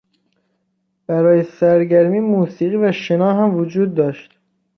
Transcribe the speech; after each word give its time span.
برای 1.07 1.43
سرگرمی 1.43 2.19
موسیقی 2.19 2.75
و 2.75 2.91
شنا 2.91 3.33
هم 3.33 3.55
وجود 3.55 3.95
داشت. 3.95 4.39